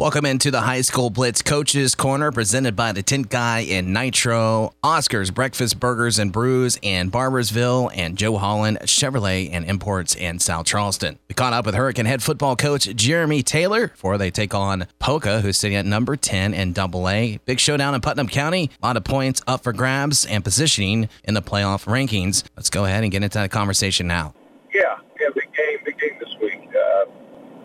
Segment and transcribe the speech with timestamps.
[0.00, 4.72] Welcome into the High School Blitz Coaches Corner presented by the Tint Guy in Nitro,
[4.82, 10.64] Oscar's Breakfast Burgers and Brews in Barboursville, and Joe Holland Chevrolet and Imports in South
[10.64, 11.18] Charleston.
[11.28, 15.42] We caught up with Hurricane head football coach Jeremy Taylor before they take on Poca,
[15.42, 17.38] who's sitting at number 10 in Double A.
[17.44, 18.70] Big showdown in Putnam County.
[18.82, 22.42] A lot of points up for grabs and positioning in the playoff rankings.
[22.56, 24.32] Let's go ahead and get into that conversation now.
[24.72, 26.70] Yeah, yeah, big game, big game this week.
[26.74, 27.04] Uh,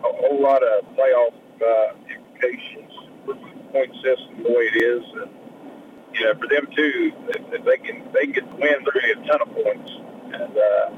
[0.06, 1.32] a whole lot of playoff
[1.62, 1.94] uh,
[3.76, 5.30] point system the way it is, and
[6.14, 8.92] you know, for them too, if, if they can they can get the win, they're
[8.92, 9.90] going to get a ton of points,
[10.32, 10.90] and uh,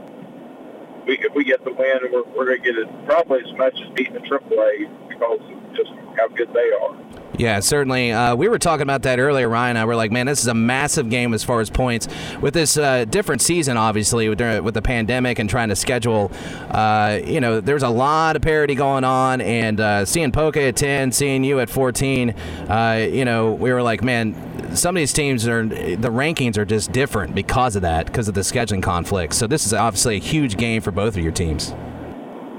[1.07, 3.81] we if we get the win, we're, we're going to get it probably as much
[3.81, 6.97] as beating the AAA because of just how good they are.
[7.39, 8.11] Yeah, certainly.
[8.11, 9.77] Uh, we were talking about that earlier, Ryan.
[9.77, 12.09] I were like, man, this is a massive game as far as points.
[12.41, 16.33] With this uh, different season, obviously, with with the pandemic and trying to schedule,
[16.71, 19.41] uh, you know, there's a lot of parity going on.
[19.41, 23.83] And uh, seeing Poca at 10, seeing you at 14, uh, you know, we were
[23.83, 24.35] like, man,
[24.75, 28.35] some of these teams are, the rankings are just different because of that, because of
[28.35, 29.37] the scheduling conflicts.
[29.37, 31.73] So this is obviously a huge game for both of your teams.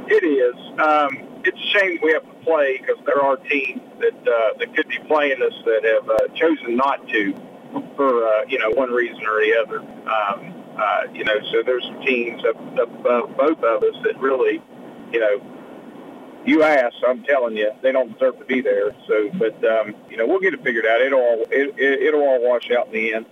[0.08, 0.56] It is.
[0.80, 4.76] Um, it's a shame we have to play because there are teams that uh, that
[4.76, 7.34] could be playing us that have uh, chosen not to
[7.96, 9.80] for uh, you know one reason or the other.
[9.80, 14.62] Um, uh, you know, so there's some teams above both of us that really,
[15.12, 15.42] you know,
[16.46, 18.96] you ask, I'm telling you, they don't deserve to be there.
[19.08, 21.02] So, but um, you know, we'll get it figured out.
[21.02, 23.26] It'll all it, it, it'll all wash out in the end.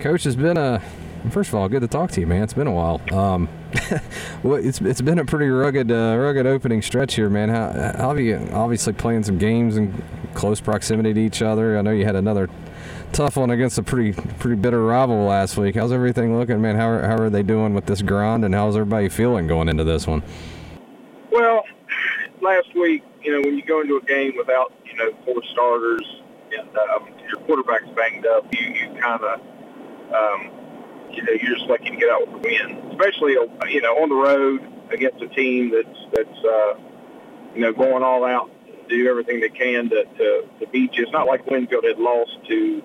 [0.00, 0.82] Coach has been a
[1.30, 2.42] First of all, good to talk to you, man.
[2.42, 3.00] It's been a while.
[3.12, 3.48] Um,
[4.42, 7.48] well, it's it's been a pretty rugged uh, rugged opening stretch here, man.
[7.48, 10.02] How, how have you obviously playing some games in
[10.34, 11.78] close proximity to each other?
[11.78, 12.48] I know you had another
[13.12, 15.74] tough one against a pretty pretty bitter rival last week.
[15.74, 16.76] How's everything looking, man?
[16.76, 19.84] How are, how are they doing with this grind, and how's everybody feeling going into
[19.84, 20.22] this one?
[21.30, 21.64] Well,
[22.40, 26.22] last week, you know, when you go into a game without you know four starters
[26.56, 29.40] and um, your quarterback's banged up, you you kind of
[30.12, 30.57] um,
[31.12, 34.08] you know, you're just lucky to get out with the win, especially you know on
[34.08, 34.60] the road
[34.92, 36.74] against a team that's that's uh,
[37.54, 41.04] you know going all out, to do everything they can to, to to beat you.
[41.04, 42.82] It's not like Winfield had lost to,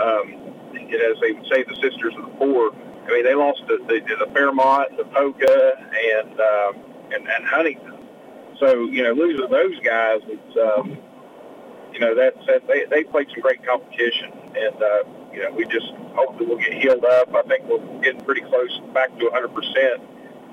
[0.00, 0.34] um,
[0.74, 2.72] as they would say, the Sisters of the Poor.
[2.72, 5.88] I mean, they lost to the, the Fairmont, the Poca,
[6.20, 7.98] and um, and and Huntington.
[8.58, 10.98] So you know, losing those guys, it's um,
[11.92, 15.02] you know that's that they they played some great competition, and uh,
[15.38, 17.32] you know we just hopefully we'll get healed up.
[17.34, 20.02] I think we're getting pretty close back to 100 percent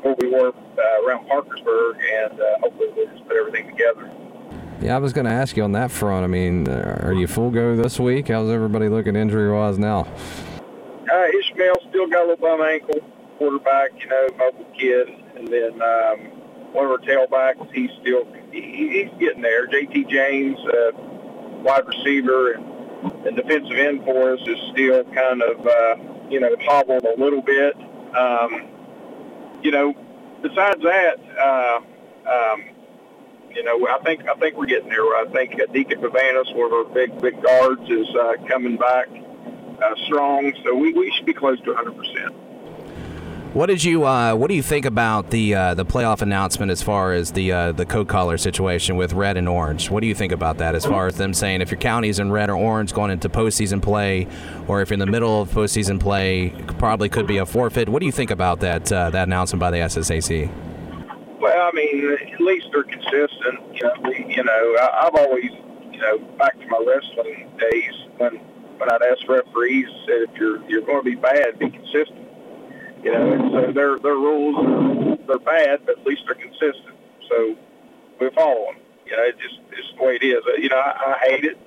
[0.03, 4.11] where we were uh, around Parkersburg, and uh, hopefully we'll just put everything together.
[4.79, 6.23] Yeah, I was going to ask you on that front.
[6.23, 8.27] I mean, uh, are you full go this week?
[8.27, 10.05] How's everybody looking injury wise now?
[11.11, 12.99] Uh, Ishmael still got a little bum ankle.
[13.39, 16.19] Quarterback, you know, mobile kid, and then um,
[16.71, 17.73] one of our tailbacks.
[17.73, 19.67] He's still he, he's getting there.
[19.67, 20.91] JT James, uh,
[21.63, 22.74] wide receiver, and
[23.25, 25.95] and defensive end for us is still kind of, uh,
[26.29, 27.75] you know, hobbled a little bit.
[28.15, 28.67] Um,
[29.61, 29.93] you know,
[30.41, 31.79] besides that, uh,
[32.29, 32.63] um,
[33.53, 35.01] you know, I think I think we're getting there.
[35.01, 39.95] I think Deacon Pavanis, one of our big big guards, is uh, coming back uh,
[40.05, 40.53] strong.
[40.63, 42.35] So we, we should be close to 100 percent.
[43.55, 46.81] What did you uh, What do you think about the uh, the playoff announcement as
[46.81, 49.89] far as the uh, the coat collar situation with red and orange?
[49.89, 50.75] What do you think about that?
[50.75, 53.81] As far as them saying if your county's in red or orange going into postseason
[53.81, 54.27] play,
[54.67, 56.49] or if you're in the middle of postseason play,
[56.79, 57.87] probably could be a forfeit.
[57.87, 60.51] What do you think about that uh, that announcement by the SSAC?
[61.39, 63.73] Well, I mean, at least they're consistent.
[63.73, 65.51] You know, we, you know, I, I've always,
[65.93, 68.35] you know, back to my wrestling days when
[68.79, 72.24] when I'd ask referees, said if you're you're going to be bad, be consistent
[73.05, 76.95] you know, and so their their rules are, they're bad, but at least they're consistent.
[77.29, 77.55] So
[78.19, 78.81] we follow them.
[79.05, 80.43] You know, it just it's the way it is.
[80.57, 81.57] You know, I, I hate it,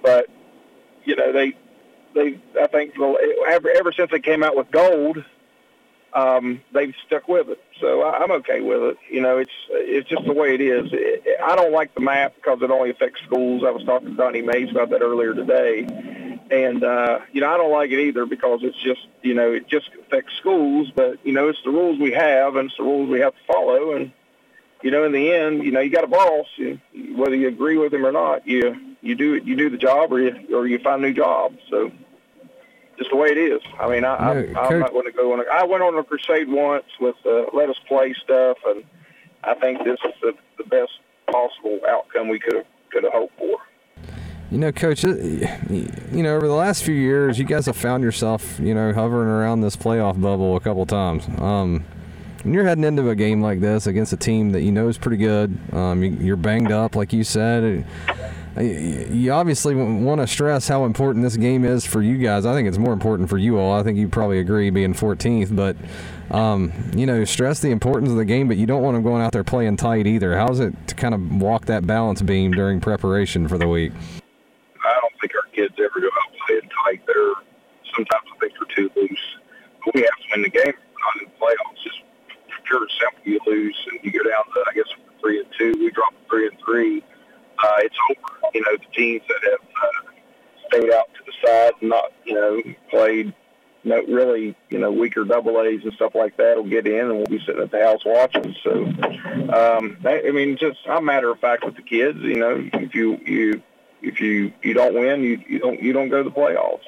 [0.00, 0.28] but
[1.04, 1.54] you know they
[2.14, 5.24] they I think ever ever since they came out with gold,
[6.12, 7.60] um, they've stuck with it.
[7.80, 8.98] So I, I'm okay with it.
[9.10, 10.88] You know, it's it's just the way it is.
[10.92, 13.64] It, I don't like the map because it only affects schools.
[13.66, 16.19] I was talking to Donnie Mays about that earlier today
[16.50, 19.68] and, uh, you know, I don't like it either because it's just, you know, it
[19.68, 23.08] just affects schools, but, you know, it's the rules we have and it's the rules
[23.08, 23.92] we have to follow.
[23.92, 24.12] And,
[24.82, 26.80] you know, in the end, you know, you got a boss, you,
[27.14, 30.12] whether you agree with him or not, you, you do it, you do the job
[30.12, 31.56] or you, or you find a new job.
[31.68, 31.92] So
[32.98, 33.62] just the way it is.
[33.78, 34.30] I mean, I, I,
[34.66, 35.40] I'm not going to go on.
[35.40, 38.84] A, I went on a crusade once with uh, let us play stuff, and
[39.42, 40.92] I think this is the, the best
[41.30, 43.56] possible outcome we could have could have hoped for.
[44.50, 48.02] You know, Coach, uh, you know, over the last few years, you guys have found
[48.02, 51.28] yourself, you know, hovering around this playoff bubble a couple times.
[51.40, 51.84] Um,
[52.42, 54.98] when you're heading into a game like this against a team that you know is
[54.98, 57.84] pretty good, um, you, are banged up, like you said.
[58.58, 62.44] You obviously want to stress how important this game is for you guys.
[62.44, 63.78] I think it's more important for you all.
[63.78, 65.76] I think you probably agree being 14th, but
[66.34, 69.22] um, you know, stress the importance of the game, but you don't want them going
[69.22, 70.36] out there playing tight either.
[70.36, 73.92] How's it to kind of walk that balance beam during preparation for the week?
[74.84, 77.02] I don't think our kids ever go out playing tight.
[77.06, 77.34] They're
[77.94, 78.30] sometimes
[78.84, 79.36] I too loose.
[79.94, 80.64] We have to win the game.
[80.64, 81.82] Not in the playoffs.
[81.82, 82.00] Just
[82.64, 83.20] pure and simple.
[83.24, 84.88] You lose and you go down to I guess
[85.20, 85.72] three and two.
[85.78, 87.02] We drop three and three
[87.62, 88.50] uh, it's over.
[88.54, 90.10] You know, the teams that have uh,
[90.68, 93.34] stayed out to the side and not, you know, played
[93.82, 97.16] no, really, you know, weaker double A's and stuff like that will get in, and
[97.16, 98.54] we'll be sitting at the house watching.
[98.62, 98.84] So,
[99.54, 102.18] um, I mean, just I'm matter of fact with the kids.
[102.18, 103.62] You know, if you you
[104.02, 106.84] if you you don't win, you you don't you don't go to the playoffs.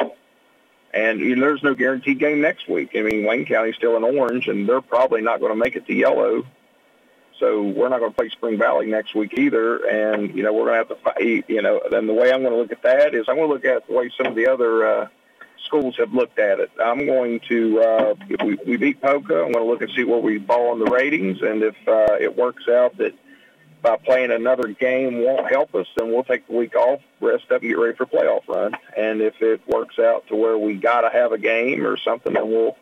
[0.95, 2.91] And you know, there's no guaranteed game next week.
[2.95, 5.87] I mean, Wayne County's still in orange, and they're probably not going to make it
[5.87, 6.45] to yellow.
[7.39, 9.85] So we're not going to play Spring Valley next week either.
[9.85, 12.43] And, you know, we're going to have to fight, you know, then the way I'm
[12.43, 14.37] going to look at that is I'm going to look at the way some of
[14.37, 15.09] the other uh,
[15.65, 16.71] schools have looked at it.
[16.81, 20.05] I'm going to, uh, if we, we beat Poca, I'm going to look and see
[20.05, 21.43] where we fall on the ratings.
[21.43, 23.13] And if uh, it works out that
[23.83, 27.63] by playing another game won't help us, then we'll take the week off, rest up,
[27.63, 28.77] and get ready for playoff run.
[28.97, 32.33] And if it works out to where we got to have a game or something,
[32.33, 32.77] then we'll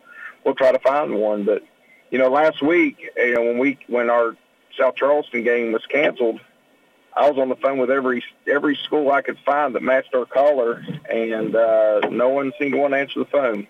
[0.45, 1.43] we'll try to find one.
[1.43, 1.63] But
[2.11, 4.35] you know, last week, you know, when we when our
[4.77, 6.39] South Charleston game was canceled,
[7.15, 10.25] I was on the phone with every every school I could find that matched our
[10.25, 13.67] caller, and uh, no one seemed to want to answer the phone.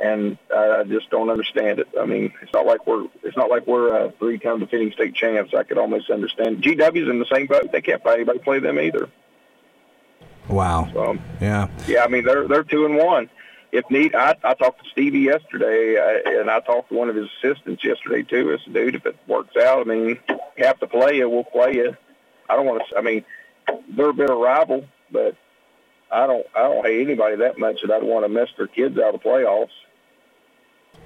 [0.00, 1.88] And I just don't understand it.
[2.00, 5.54] I mean, it's not like we're it's not like we're a three-time defending state champs.
[5.54, 6.62] I could almost understand.
[6.62, 7.72] GW's in the same boat.
[7.72, 9.08] They can't find anybody to play them either.
[10.48, 10.88] Wow.
[10.92, 11.68] So, yeah.
[11.86, 13.28] Yeah, I mean they're they're two and one
[13.72, 17.16] if need, I, I talked to Stevie yesterday, uh, and I talked to one of
[17.16, 18.52] his assistants yesterday too.
[18.52, 20.18] I said, dude, if it works out, I mean,
[20.56, 21.30] you have to play it.
[21.30, 21.94] we'll play it.
[22.48, 22.96] I don't want to.
[22.96, 23.24] I mean,
[23.90, 25.36] they're a bit of rival, but
[26.10, 26.46] I don't.
[26.54, 29.22] I don't hate anybody that much that I'd want to mess their kids out of
[29.22, 29.68] playoffs.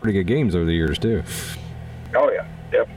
[0.02, 1.22] Pretty good games over the years too.
[2.14, 2.88] Oh yeah, yep.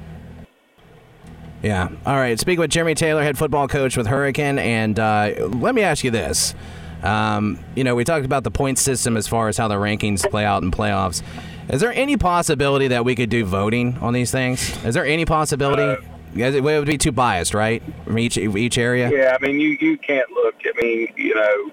[1.61, 1.89] Yeah.
[2.05, 2.39] All right.
[2.39, 6.11] Speaking with Jeremy Taylor, head football coach with Hurricane, and uh, let me ask you
[6.11, 6.55] this.
[7.03, 10.27] Um, you know, we talked about the point system as far as how the rankings
[10.29, 11.21] play out in playoffs.
[11.69, 14.83] Is there any possibility that we could do voting on these things?
[14.83, 15.83] Is there any possibility?
[15.83, 19.11] Uh, it would be too biased, right, from each each area.
[19.11, 20.55] Yeah, I mean, you you can't look.
[20.65, 21.71] I mean, you know,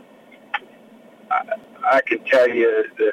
[1.31, 1.43] I,
[1.97, 3.13] I can tell you that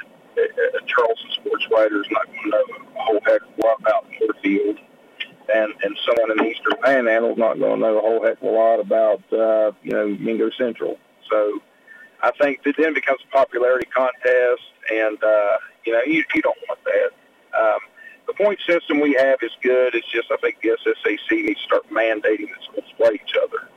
[1.71, 4.77] writer is not going to know a whole heck of a lot about Northfield,
[5.53, 8.43] and and someone in the Eastern is not going to know a whole heck of
[8.43, 10.97] a lot about uh, you know Mingo Central.
[11.29, 11.61] So
[12.21, 14.61] I think that then becomes a popularity contest,
[14.91, 17.59] and uh, you know you, you don't want that.
[17.59, 17.79] Um,
[18.27, 19.95] the point system we have is good.
[19.95, 23.69] It's just I think the SSAC needs to start mandating that schools play each other.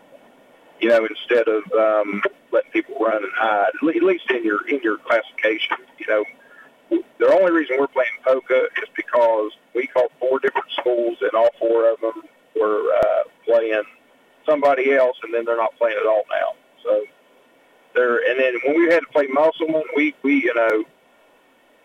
[0.80, 4.80] You know, instead of um, letting people run and hide, at least in your in
[4.82, 5.76] your classification.
[5.98, 6.24] You know,
[7.22, 11.50] the only reason we're playing Poca is because we called four different schools, and all
[11.60, 12.22] four of them
[12.58, 13.84] were uh, playing
[14.44, 16.56] somebody else, and then they're not playing at all now.
[16.82, 17.04] So
[17.94, 18.16] there.
[18.28, 20.84] And then when we had to play Musselman, we we you know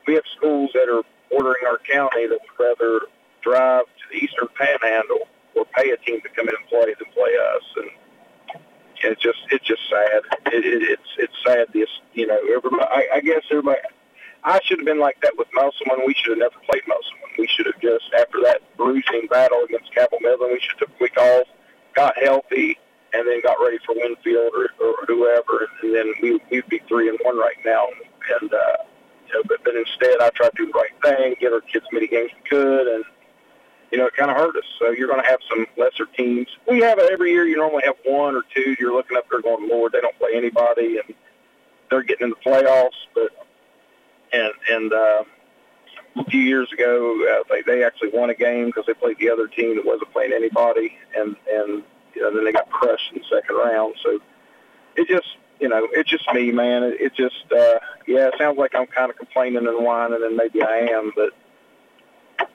[0.07, 3.01] we have schools that are bordering our county that would rather
[3.41, 7.13] drive to the Eastern Panhandle or pay a team to come in and play than
[7.13, 7.63] play us.
[7.75, 7.91] And
[9.03, 10.21] it's just it's just sad.
[10.47, 11.67] It, it, it's it's sad.
[11.73, 12.85] This you know everybody.
[12.89, 13.79] I, I guess everybody.
[14.47, 16.05] I should have been like that with Musselman.
[16.07, 17.35] We should have never played Musselman.
[17.37, 20.89] We should have just after that bruising battle against Cabell Midland, we should have took
[20.89, 21.47] a week off,
[21.93, 22.79] got healthy,
[23.13, 27.09] and then got ready for Winfield or, or whoever, and then we, we'd be three
[27.09, 27.87] and one right now.
[28.39, 28.77] And uh,
[29.27, 31.85] you know, but, but instead, I tried to do the right thing, get our kids
[31.85, 33.03] as many games we could, and
[33.91, 34.65] you know, it kind of hurt us.
[34.79, 36.47] So you're going to have some lesser teams.
[36.69, 37.45] We have it every year.
[37.45, 38.77] You normally have one or two.
[38.79, 41.13] You're looking up there going, Lord, they don't play anybody, and
[41.89, 42.99] they're getting in the playoffs.
[43.13, 43.31] But
[44.33, 45.23] and and uh,
[46.17, 49.29] a few years ago, uh, they they actually won a game because they played the
[49.29, 51.83] other team that wasn't playing anybody, and and
[52.15, 53.95] you know, then they got crushed in the second round.
[54.03, 54.19] So
[54.95, 56.83] it just, you know, it's just me, man.
[56.83, 60.35] It, it just, uh, yeah, it sounds like I'm kind of complaining and whining, and
[60.35, 61.33] maybe I am, but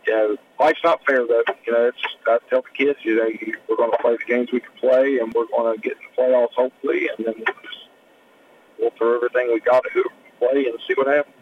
[0.06, 1.44] you know, life's not fair though.
[1.64, 4.24] You know, it's I tell the kids, you know, you, we're going to play the
[4.26, 7.34] games we can play, and we're going to get in the playoffs hopefully, and then
[7.36, 7.88] we'll just
[8.78, 10.04] we'll throw everything we got to
[10.38, 11.36] play and see what happens.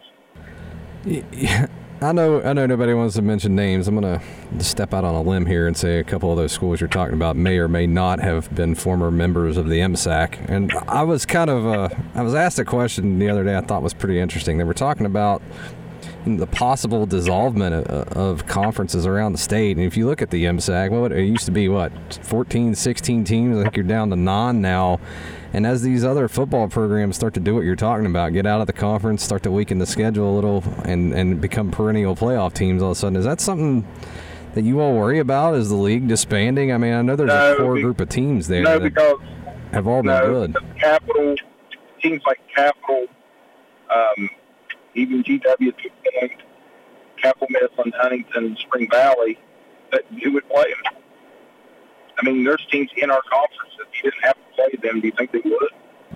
[1.05, 1.67] Yeah,
[2.03, 3.89] I know, I know nobody wants to mention names.
[3.89, 6.53] I'm going to step out on a limb here and say a couple of those
[6.53, 10.49] schools you're talking about may or may not have been former members of the MSAC.
[10.49, 13.61] And I was kind of, uh, I was asked a question the other day I
[13.61, 14.59] thought was pretty interesting.
[14.59, 15.43] They were talking about
[16.27, 19.77] the possible dissolvement of, of, conferences around the state.
[19.77, 21.93] And if you look at the MSAC, what it used to be, what
[22.23, 23.59] 14, 16 teams.
[23.59, 25.01] I think you're down to nine now.
[25.53, 28.61] And as these other football programs start to do what you're talking about, get out
[28.61, 32.53] of the conference, start to weaken the schedule a little, and and become perennial playoff
[32.53, 33.87] teams all of a sudden, is that something?
[34.55, 36.73] That you all worry about is the league disbanding.
[36.73, 38.63] I mean, I know there's no, a core group of teams there.
[38.63, 39.21] No, because
[39.73, 40.57] have all been no, good.
[40.77, 41.37] Capital
[42.01, 43.07] teams like Capital,
[43.95, 44.31] um,
[44.95, 45.73] even GW
[46.19, 46.43] Point,
[47.17, 49.39] Cabell Midland, Huntington, Spring Valley,
[49.93, 51.03] that who would play them.
[52.19, 55.01] I mean, there's teams in our conference that you didn't have to play them.
[55.01, 55.71] Do you think they would?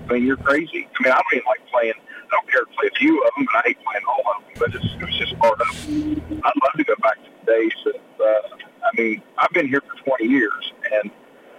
[0.08, 0.88] I mean, you're crazy.
[0.98, 1.94] I mean, I don't even like playing.
[1.96, 4.42] I don't care to play a few of them, but I hate playing all of
[4.42, 4.52] them.
[4.58, 5.68] But it's, it's just part of.
[5.68, 7.72] I'd love to go back to the days.
[7.86, 11.10] Of, uh, I mean, I've been here for 20 years, and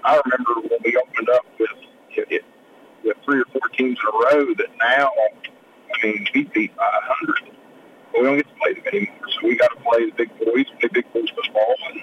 [0.04, 1.70] I remember when we opened up with
[2.18, 2.46] it,
[3.04, 4.54] with three or four teams in a row.
[4.54, 7.52] That now, I mean, we beat by a hundred.
[8.12, 10.30] But we don't get to play them anymore, so we got to play the big
[10.40, 12.02] boys, play big boys football, and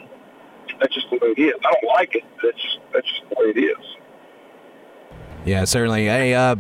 [0.81, 1.55] that's just the way it is.
[1.65, 2.25] I don't like it.
[2.43, 3.97] That's that's just the way it is.
[5.45, 6.07] Yeah, certainly.
[6.07, 6.57] Hey, uh,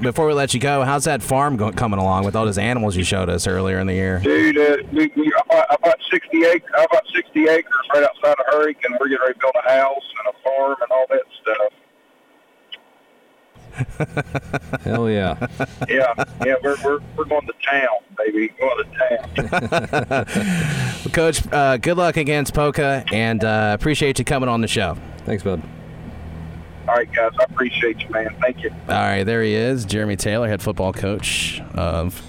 [0.00, 2.96] before we let you go, how's that farm go- coming along with all those animals
[2.96, 4.20] you showed us earlier in the year?
[4.20, 6.70] Dude, uh, we, we, I, bought, I bought 60 acres.
[6.76, 8.96] I bought 60 acres right outside of Hurricane.
[9.00, 11.57] We're getting ready to build a house and a farm and all that stuff.
[14.82, 15.46] Hell yeah.
[15.88, 16.12] yeah,
[16.44, 18.48] yeah, we're, we're, we're going to town, baby.
[18.58, 21.12] Going to town.
[21.12, 24.96] Coach, uh, good luck against Poca, and uh, appreciate you coming on the show.
[25.24, 25.62] Thanks, bud.
[26.88, 27.32] All right, guys.
[27.38, 28.34] I appreciate you, man.
[28.40, 28.70] Thank you.
[28.70, 32.22] All right, there he is, Jeremy Taylor, head football coach of